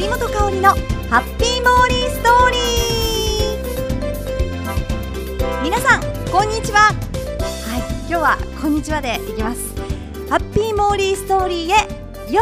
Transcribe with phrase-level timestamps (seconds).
[0.00, 0.70] 森本香里の
[1.10, 5.62] ハッピーモーリーストーリー。
[5.62, 6.00] 皆さん
[6.32, 6.78] こんにちは。
[6.78, 6.94] はい
[8.08, 9.74] 今日はこんにちはでいきます。
[10.30, 12.40] ハッピーモーリーストーリーへよ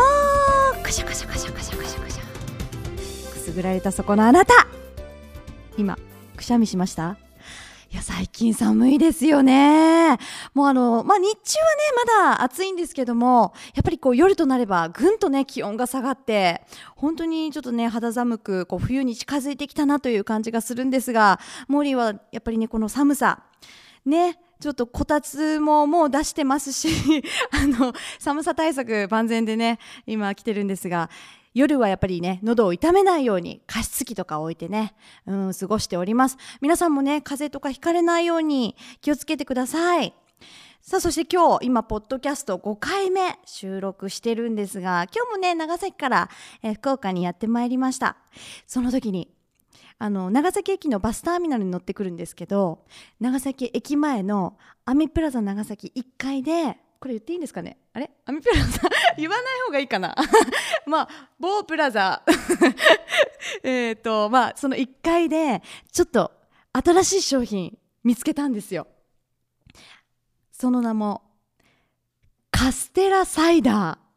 [0.72, 2.22] ーこしょこしょこしょこしょこしょこしょ
[3.32, 4.68] くすぐられたそこのあなた
[5.76, 5.98] 今
[6.36, 7.16] くしゃみしました
[7.96, 10.18] や、最近寒いですよね。
[10.52, 11.66] もうあの、まあ、日中は
[12.26, 16.62] ね、まだ暑いんですけども、やっぱりこう夜となればぐんとね、気温が下がって、
[16.96, 23.42] 本当にちょっとね、肌寒く、こう冬に近づいてきたなという感じがするんですが、モーリーはやっぱりね、この寒さ、
[24.04, 26.88] ね、ちょっとこたつももう出してますし、
[27.52, 31.08] あの、寒さ対策万全でね、今来てるんですが、
[31.58, 34.94] 夜はやっぱりね、喉を痛めないように加湿器とか置いてね、
[35.26, 36.36] うん、過ごしております。
[36.60, 40.14] 皆さんもね、風邪とかひかれないように気をつけてください。
[40.80, 46.30] さあ、そして今日、今、ポッドキャスト5回目収録してるんですが、今日もね、長崎から、
[46.62, 48.16] え福岡にやってまいりました。
[48.68, 49.28] その時に、
[49.98, 52.84] あの、長崎駅のバスターミナルに乗ってくるんですけど、
[53.18, 57.78] 長崎駅前のアミプラザ長崎1階で、これ言っていいんですかね？
[57.92, 58.10] あれ？
[58.26, 58.80] アミプラザ
[59.20, 60.14] 言わない方がいいかな。
[60.86, 62.22] まあ某プラザ。
[63.64, 66.32] えっとまあその1階でちょっと
[66.72, 68.86] 新しい商品見つけたんですよ。
[70.52, 71.22] その名も
[72.50, 74.08] カステラサイダー。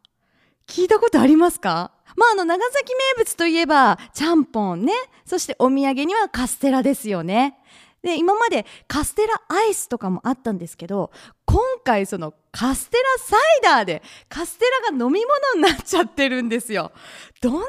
[0.68, 1.92] 聞いたことありますか？
[2.16, 4.92] まあ、あの、長崎名物といえば、ちゃんぽんね。
[5.24, 7.58] そしてお土産にはカステラですよね。
[8.02, 11.12] で、今までカステラアイスとかもあったんですけど、
[11.46, 16.92] 今回そのカステラサイダーでカステラが飲み物になっちゃってるんですよ。
[17.40, 17.66] どんなの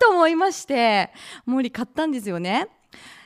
[0.00, 1.10] と思いまして、
[1.46, 2.68] 森買ったんですよね。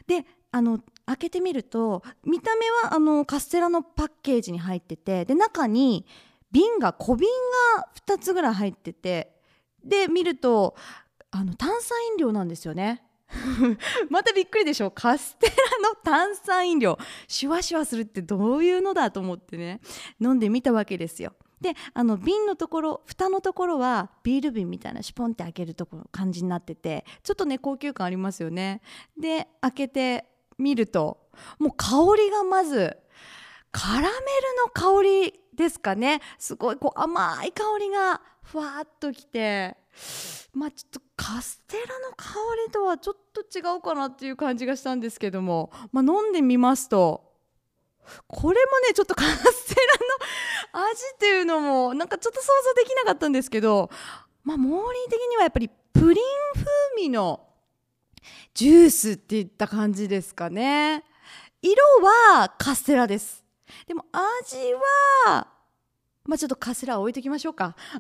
[0.07, 6.07] で、あの、開けてみると、見た目はあのカステラのパッケージに入ってて、で、中に
[6.51, 7.29] 瓶が、小瓶
[7.77, 9.37] が2つぐらい入ってて、
[9.85, 10.75] で、見ると、
[11.31, 13.03] あの炭酸飲料なんですよね。
[14.09, 14.91] またびっくりでしょ？
[14.91, 15.55] カステラ
[15.89, 16.99] の炭酸飲料。
[17.29, 19.81] シュワシュワするってどういうのだと思ってね。
[20.21, 21.35] 飲んでみたわけですよ。
[21.61, 28.83] であの瓶のところ蓋のところはビール瓶みたいなシュポンって開けるところ感じになっててちょっとね高級感ありますよね。
[29.19, 30.27] で開けて
[30.59, 32.99] みるともう香りがまず
[33.73, 34.11] カラメル
[34.65, 36.21] の香りですかね。
[36.39, 39.77] すごいこう甘い香りがふわっときて。
[40.57, 42.35] まあちょっとカステラの香
[42.67, 47.31] りとはちょっと違うかなっていう感じがしたんですけども、まあ、飲んでみますと
[48.27, 49.75] これもねちょっとカステ
[50.73, 53.91] ラの味っていうのもなんかちょっと想像できなかったんですけど
[54.45, 56.25] まあモーリー的にはやっぱりプリン
[56.55, 56.65] 風
[56.97, 57.47] 味の
[58.55, 61.05] ジュースっていった感じですかね。
[61.61, 63.45] 色はカステラです。
[63.87, 64.57] でも味
[65.27, 65.56] は
[66.27, 67.77] まあちょっとカスラ置いときましょうか。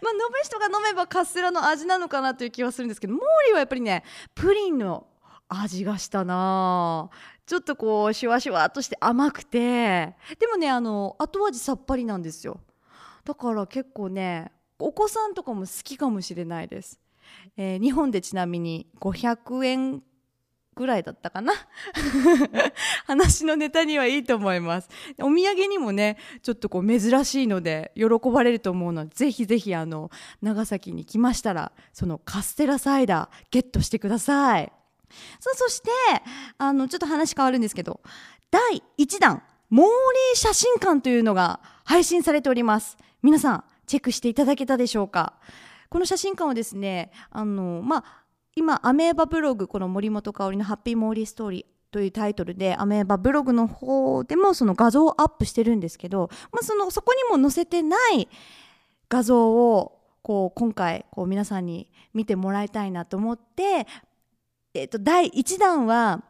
[0.00, 5.06] まあ、飲む人が飲めばカステラの味なのかなという気はするんですけどモーリーはやっぱりねプリンの
[5.48, 7.10] 味がしたな。
[7.46, 10.14] ちょっとこうシュワシュワとして甘くて。
[10.38, 12.60] でもねあの後味さっぱりなんですよ。
[13.24, 17.00] だから結構ねお子さんとかも好きかもしれないです、
[17.56, 20.02] えー、日本でちなみに500円
[20.78, 21.52] ぐらいだったかな。
[23.06, 24.88] 話のネタにはいいと思います。
[25.18, 34.72] お土産にもねちょっとこう珍しいので喜ばれると思うのでぜひぜひあの長崎に来ましたらそのカステラサイダーゲットしてください。
[35.40, 35.90] そそして
[36.58, 38.00] あのちょっと話変わるんですけど
[38.50, 42.96] 第1弾モーリー写真館というのが配信されております。
[43.22, 45.34] 皆さんチェックしていただけたでしょうか？
[45.90, 48.17] この写真館はですねあのまあ
[48.58, 58.28] 今アメーバブログこの森本香里のハッピーモーリーストーリーというタイトルでアメーバブログの方でもその画像をアップしてるんですけど、まあ、そのそこにも載せてない
[59.08, 63.86] 画像をこう今回こう皆さんに見てもらいたいなと思って、
[64.74, 66.24] えー、と第1弾は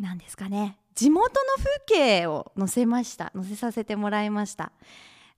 [0.00, 4.70] 何ですかね地元の風景を載せました載せさせてもらいました。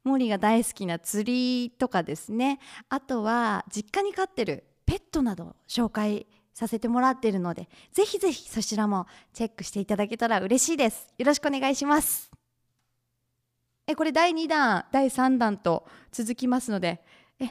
[0.05, 12.31] モーリーが大好きな釣りとかですねあとは実家に飼ってるペットなど紹介させてもらっているのでぜひぜひそちらもチェックしていただけたら嬉しいですよろしくお願いします
[13.87, 17.03] えこれ第2弾第3弾と続きますので
[17.39, 17.51] え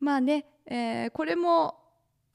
[0.00, 1.76] まあね、えー、これも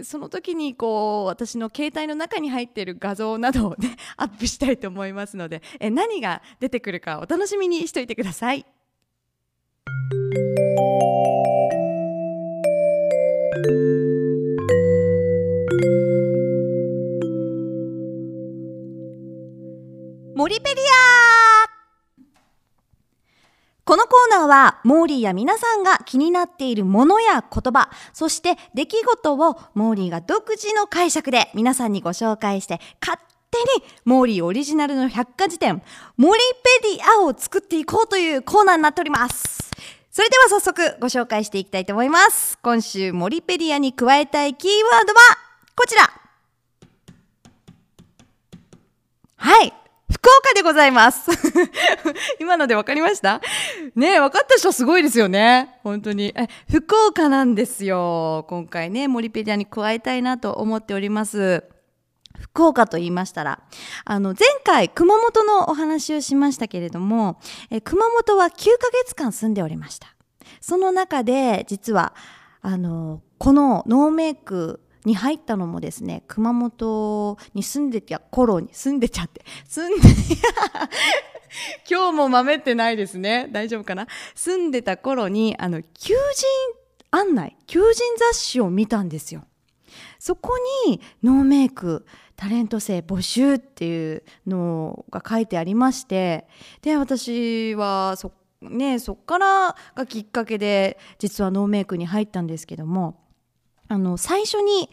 [0.01, 8.65] その時にこう私の携帯の中に入っている画像などをね アップしたいと思いますのでえ何が出てくるかお楽しみにしておいてください。
[15.71, 15.77] モ
[20.49, 21.65] リペリア
[23.85, 29.37] このコーナーは、モーリーや皆さんが気になっているものや言葉、そして出来事を
[29.73, 33.17] モーリーが独自の解釈で皆さんにご紹介して勝
[33.49, 35.81] 手にモーリーオリジナルの百科事典、
[36.17, 36.41] モリ
[36.81, 39.71] ペディアを作っていこうというコーナーになっております。
[40.11, 42.57] それでは早速ご紹介していきたいと思います。
[42.61, 45.50] 今週モリペディアに加えたいキーワードは
[45.81, 46.03] こちら
[49.35, 49.73] はい。
[50.13, 51.31] 福岡でございます。
[52.39, 53.41] 今ので分かりました？
[53.95, 55.79] ね分かった人すごいですよね。
[55.81, 56.35] 本当に。
[56.37, 58.45] え、福岡なんですよ。
[58.47, 61.63] 今回ね、モリペディアに加えたいなと思っております。
[62.37, 63.63] 福岡と言いましたら、
[64.05, 67.39] あの、前回熊本のお話をしましたけれども、
[67.71, 70.13] え熊本は9ヶ月間住んでおりました。
[70.59, 72.13] その中で、実は、
[72.61, 80.07] あの、このノーメイクに入ったのもですね、熊本に住んでた頃に、住んでちゃって、住んで、
[81.89, 83.49] 今日も豆ってないですね。
[83.51, 84.07] 大丈夫かな？
[84.35, 86.17] 住んでた頃に、あの、求人
[87.11, 89.43] 案内、求人雑誌を見たんですよ。
[90.19, 90.53] そこ
[90.87, 92.05] にノーメイク
[92.35, 96.47] タレント生募集っていうのが書いてありまして
[96.81, 98.31] で私はそ
[98.61, 103.19] ねそっからがきっかけで実はノーメイクに入ったんですけども
[103.91, 104.89] あの最初に、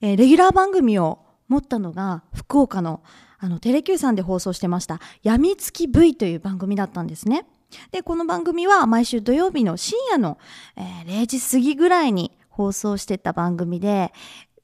[0.00, 1.18] えー、レギュラー番組を
[1.48, 3.02] 持ったのが福岡の
[3.40, 7.46] あのテレキューさんで放送してました「やみつき V」という番組だったんですね。
[7.92, 10.38] でこの番組は毎週土曜日の深夜の、
[10.76, 14.12] えー、0時過ぎぐらいに放送してた番組で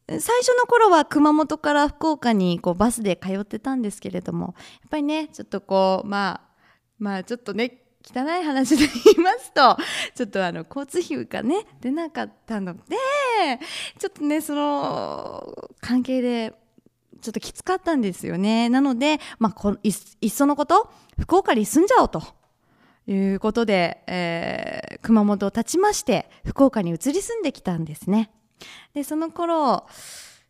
[0.08, 6.40] 最初の頃は熊本から福岡にこうバスで通ってたんですけれどもやっぱりねちょっとこうまあ
[6.98, 9.76] まあちょっとね汚い話で言いますと
[10.14, 12.80] ちょっとあの交通費がね出なかったので
[13.98, 16.52] ちょっとねその関係で
[17.22, 22.22] ちょっときつかったんですよねなので、まあ、こいっそのこと福岡に住んじゃおうと
[23.06, 28.30] いうことで、えー、熊本を立ちまして福岡に移り住んできたんですね。
[28.94, 29.86] でその頃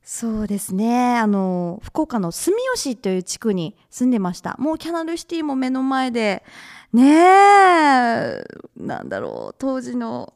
[0.06, 1.16] そうですね。
[1.16, 4.54] あの福岡の住吉という地区に住んでました。
[4.58, 6.44] もうキャナルシティも目の前で。
[6.92, 8.44] ねえ。
[8.76, 9.54] なんだろう。
[9.58, 10.34] 当時の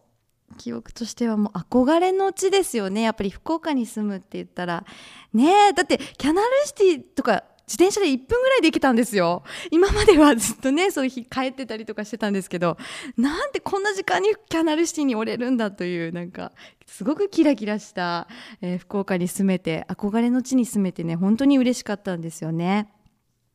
[0.57, 3.03] 記憶としてはもう憧れの地ですよね。
[3.03, 4.87] やっぱり福岡に住むって言ったら。
[5.35, 5.73] ねえ。
[5.75, 9.43] だってキャナルシティとか自転車で1分ぐらいで行けたんですよ。
[9.71, 12.79] 今まではずっとね、そういう日帰ってたりとかしてたんですけど、
[13.19, 16.53] なんでこんな時間にキャナルシティにおれるんだという、なんか、
[16.87, 18.27] すごくキラキラした、
[18.63, 22.91] えー、福岡に住めて、憧れの地に住めてね、本当に嬉しかったんですよね。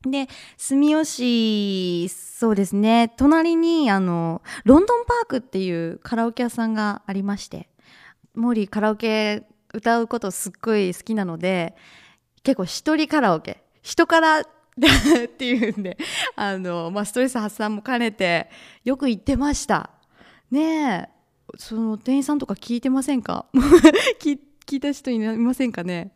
[0.04, 0.28] で、
[0.58, 7.70] 住吉、そうですね、隣に、あの、ロンドンパークっていうカラオケ屋さんがありまして、
[8.36, 9.44] モーリーカラオケ
[9.74, 11.76] 歌うことすっごい好きなので、
[12.44, 14.44] 結構一人カラオケ、人から っ
[15.28, 15.98] ていうんで、
[16.36, 18.50] あの、まあ、ストレス発散も兼ねて、
[18.84, 19.92] よく言ってました。
[20.50, 21.10] ねえ、
[21.58, 23.46] その店員さんとか聞いてませんか？
[24.20, 26.14] 聞聞いた人いませんかね？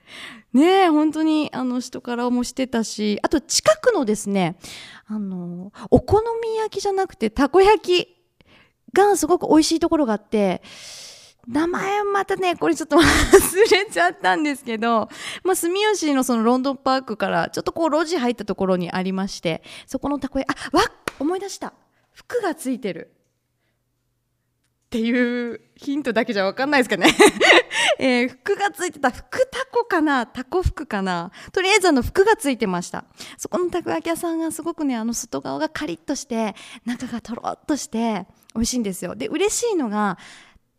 [0.54, 4.58] ねえ、本当に、あの、人からもしてたし、あと、近くのですね、
[5.06, 8.08] あの、お好み焼きじゃなくて、たこ焼き
[8.94, 10.62] がすごく美味しいところがあって、
[11.48, 15.10] 名前またね、これちょっと忘れちゃったんですけど、
[15.44, 21.74] まあ、住吉のそのロンドンパークからちょっとこう路地入ったところにありまして、そこのたこ焼き、あ、わっ思い出した
[22.12, 23.14] 服がついてる。
[24.88, 27.14] っていうヒントだけじゃわかんないですかね
[28.00, 30.26] えー、服がついてた服タコかな？
[30.26, 31.32] タコ服かな？
[31.52, 33.04] とりあえずあの服がついてました。
[33.38, 36.56] そこのたこ焼き屋さんがすごくね、あの外側がカリッとして、
[36.86, 39.16] 中がとろっとして美味しいんですよ。
[39.16, 40.18] で、嬉しいのが、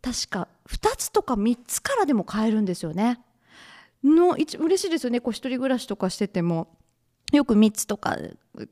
[0.01, 3.19] 確か2つとか3つからでも買えるんですよね。
[4.03, 5.19] の嬉しいですよね。
[5.19, 6.77] こう一人暮らしとかしてても
[7.33, 8.17] よく3つとか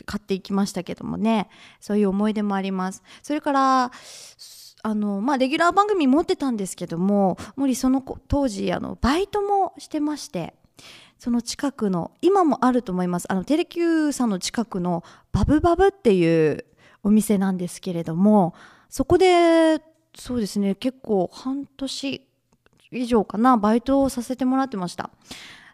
[0.06, 1.50] 買っていきましたけどもね。
[1.80, 3.04] そういう思い出もあります。
[3.24, 3.92] それから
[4.84, 10.54] あのまあレギュラー番組持ってたんですけども森その当時あのバイトもしてまして
[11.18, 13.32] その近くの今もあると思います。
[13.32, 16.66] あのテレキューさんの近くのバブバブっていう
[17.04, 18.54] お店なんですけれども
[18.90, 19.82] そこで
[20.20, 20.76] そうですね。
[20.76, 22.28] 結構半年
[22.92, 23.58] 以上かな。
[23.58, 25.10] バイトをさせてもらってました。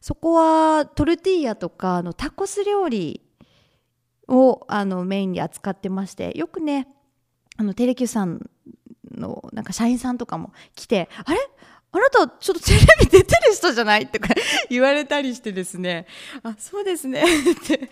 [0.01, 3.21] そこはトルティーヤとかのタコス料理
[4.27, 6.87] をあのメインに扱ってましてよくね
[7.57, 8.49] あのテレキューさん
[9.11, 11.39] のなんか社員さんとかも来てあれ？
[11.95, 14.07] あなたちょっとテレビ出てる人じゃない？
[14.07, 14.29] とか
[14.69, 16.07] 言われたりしてですね、
[16.41, 17.21] あ、そうですね。
[17.21, 17.25] っ
[17.67, 17.89] て。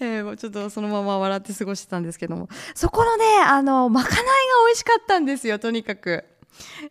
[0.00, 4.22] えー、もうちょっとそのまま笑って過ごしてたんですけども、そこのね、あの、まかないが
[4.66, 6.24] 美味しかったんですよ、とにかく。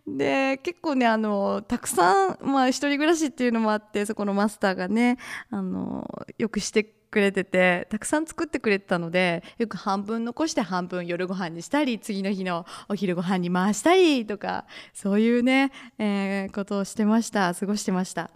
[0.05, 5.17] で、結構ね、あの、たくさん、まあ、一人暮らしっていうのもあって、そこのマスターがね、
[5.49, 6.83] あの、よくして
[7.15, 17.53] くれててたくさん作ってくれてたのでよく半分残して半分夜ご飯にしたり次の日のお昼ご飯に回したりとかそういうね、えー、ことをしてました。
[17.55, 18.29] 過ごしてました。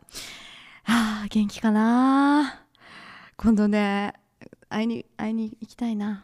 [0.85, 2.63] あ元気かな。
[3.35, 4.13] 今度ね
[4.69, 6.23] 会いに会いに行きたいな。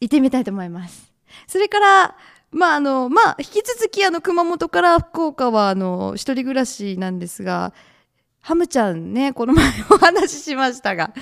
[0.00, 1.12] 行ってみたいと思います。
[1.46, 2.16] それから
[2.50, 7.74] まああのまあ引き続きあの熊本から福岡はあの一人暮らしなんですが
[8.40, 11.12] ハムちゃんねこの前お話ししましたが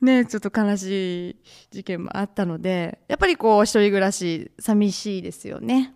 [0.00, 1.36] ねちょっと悲しい
[1.70, 5.94] 事件もあったのでやっぱりこう一人暮らし寂しいですよね。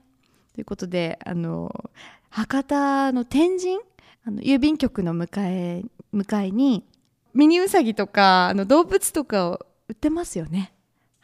[0.54, 1.90] ということであの
[2.30, 3.78] 博多の天神
[4.26, 6.84] あの郵便局の向かい向かいに
[7.34, 10.74] ミニウサギとかあの動物とかを売ってますよね。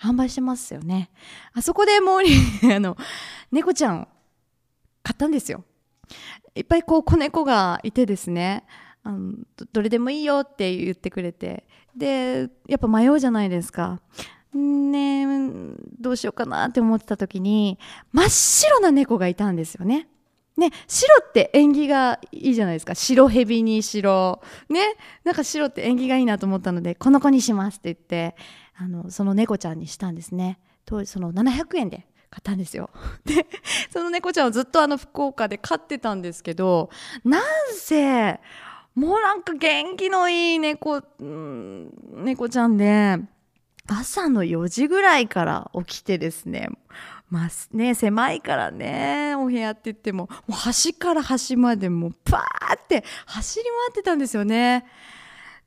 [0.00, 1.10] 販売してますよね。
[1.52, 2.20] あそこでもう
[2.72, 2.96] あの、
[3.52, 4.08] 猫ちゃんを
[5.02, 5.64] 買ったんですよ。
[6.54, 8.64] いっぱいこう子猫がいてですね、
[9.02, 9.34] あの
[9.72, 11.66] どれでもいいよって言ってくれて。
[11.96, 14.00] で、やっぱ迷うじゃないですか。
[14.52, 15.26] ね
[16.00, 17.78] どうしようかなって思ってた時に、
[18.12, 20.08] 真っ白な猫がいたんですよね。
[20.56, 22.94] ね、白って縁起がいいじゃないですか。
[22.94, 24.42] 白蛇に白。
[24.68, 24.96] ね。
[25.24, 28.36] なんか白って縁起がいいなと思ったので、この子にしますって言って、
[28.80, 32.88] あのその猫ちゃんにしたんですね当時その700円で買ったんですよ
[33.26, 33.46] で
[33.90, 36.88] その猫ちゃんをずっとあの福岡で飼ってたんですけど
[37.22, 37.42] なん
[37.74, 38.40] せ
[38.94, 41.90] もうなんか元気のいい猫、うん、
[42.24, 43.18] 猫ちゃんで
[43.86, 46.68] 朝の4時ぐらいから起きてですね
[47.30, 54.84] まあね、狭いからね、お部屋って言っても、もう端から端までもうパーって走り回ってたんですよね。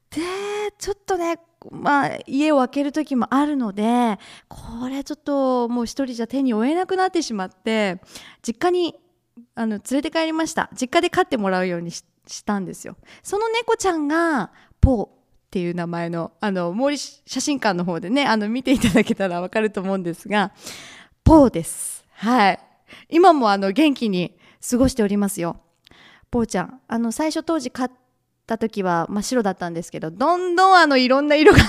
[0.09, 0.19] で、
[0.77, 1.39] ちょっとね、
[1.71, 8.01] まあ、家を空ける時もあるのでこれちょっともう一人じゃ手に負えなくなってしまって
[8.41, 8.95] 実家に
[9.55, 14.51] あの連れて帰りました実家で飼ってもらうようにししたんですよその猫ちゃんが
[14.81, 15.09] ポーっ
[15.51, 20.51] ていう名前のあの森写真館の方でねあの見ていただけたらわかると思うんですが
[21.23, 22.59] ポーですはい
[23.09, 24.35] 今もあの元気に
[24.67, 25.57] 過ごしておりますよ
[26.31, 27.91] ポーちゃんあの最初当時飼っ
[28.47, 31.59] た時は真っ白だったんですけど、どんどんあのいろんな色が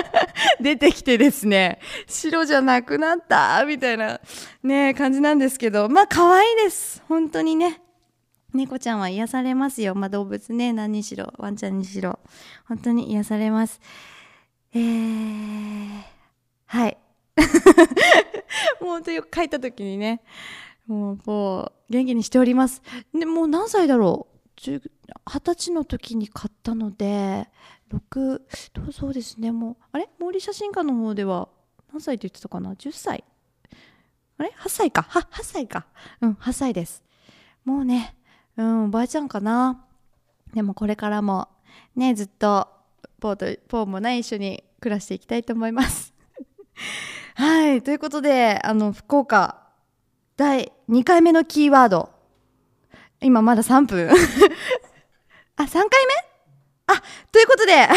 [0.60, 4.20] 出てきてですね、白じゃなくなったみたいな
[4.62, 7.02] ね、感じなんですけど、まあ可愛いです。
[7.08, 7.80] 本当にね。
[8.54, 9.94] 猫ちゃんは癒されますよ。
[9.94, 12.18] まあ動物ね、何にしろ、ワンちゃんにしろ。
[12.66, 13.80] 本当に癒されます。
[14.72, 16.02] えー、
[16.66, 16.96] はい。
[18.80, 20.22] もう本当よく書いた時にね、
[20.86, 22.82] もう、もう、元気にしております。
[23.12, 24.38] で、もう何歳だろう？
[24.66, 24.80] 二
[25.40, 27.48] 十歳の時に買ったので
[27.92, 28.40] 6
[28.92, 30.08] そうですねもうあれ？
[30.18, 31.48] 毛利写真館の方では
[31.92, 33.24] 何歳って言ってたかな？10歳？
[34.36, 35.86] あれ？8歳かは8歳か
[36.20, 37.04] うん8歳です
[37.64, 38.16] もうね
[38.58, 39.84] うんおばあちゃんかな。
[40.52, 41.48] でもこれからも
[41.94, 42.68] ねずっと
[43.20, 46.12] ポーとポーもね一緒に暮らしていきたいと思います。
[47.36, 49.62] はいということであの福岡
[50.36, 52.10] 第2回目のキーワード。
[53.20, 54.10] 今まだ3分。
[55.56, 56.14] あ、3回目？
[56.86, 57.74] あ、ということで。
[57.82, 57.96] あれ？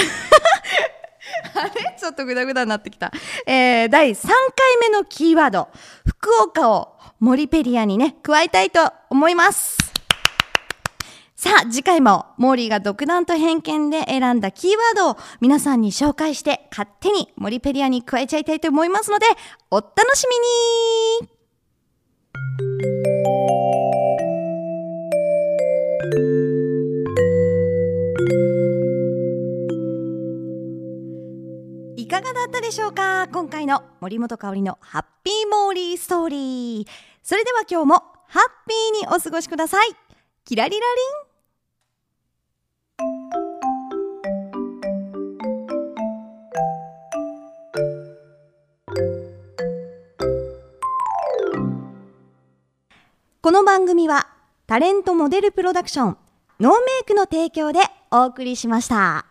[2.00, 3.12] ちょっとグダグダになってきた。
[3.46, 4.34] えー、第3回
[4.82, 5.70] 目のキーワード、
[6.08, 9.81] 福岡をモリペリアにね、加えたいと思います。
[11.44, 19.26] さあ、次回もモーリーが独断と偏見で選んだキーワードを皆さんに紹介して勝手にモリペリアに加えちゃいたいと思いますので、
[19.72, 21.32] お楽しみに。
[32.04, 33.28] いかがだったでしょうか？
[33.34, 36.88] 今回の森本香里のハッピーモーリーストーリー。
[37.24, 37.96] それでは今日も
[38.28, 39.90] ハッピーにお過ごしください。
[40.46, 40.86] キラリラリ
[41.28, 41.31] ン。
[53.44, 54.28] この番組は
[54.68, 56.18] タレントモデルプロダクション
[56.60, 57.80] ノーメイクの提供で
[58.12, 59.31] お送りしました。